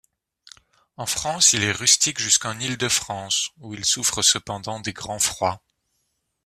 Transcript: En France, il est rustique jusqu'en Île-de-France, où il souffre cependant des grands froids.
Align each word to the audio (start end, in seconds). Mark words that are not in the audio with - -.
En 0.97 1.05
France, 1.05 1.53
il 1.53 1.61
est 1.63 1.71
rustique 1.71 2.17
jusqu'en 2.19 2.57
Île-de-France, 2.59 3.51
où 3.59 3.75
il 3.75 3.85
souffre 3.85 4.23
cependant 4.23 4.79
des 4.79 4.93
grands 4.93 5.19
froids. 5.19 5.61